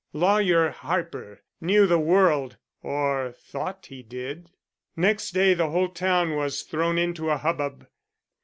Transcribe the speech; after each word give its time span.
Lawyer 0.13 0.71
Harper 0.71 1.43
knew 1.61 1.85
the 1.85 1.99
world 1.99 2.57
or 2.81 3.31
thought 3.37 3.85
he 3.85 4.01
did. 4.01 4.49
Next 4.95 5.29
day 5.29 5.53
the 5.53 5.69
whole 5.69 5.89
town 5.89 6.35
was 6.35 6.63
thrown 6.63 6.97
into 6.97 7.29
a 7.29 7.37
hubbub. 7.37 7.87